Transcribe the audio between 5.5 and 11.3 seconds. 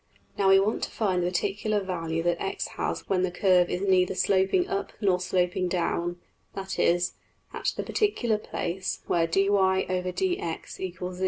down, that is, at the particular place where $\dfrac{dy}{dx} = 0$.